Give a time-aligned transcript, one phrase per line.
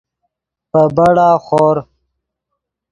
[0.71, 1.77] پے بڑا خور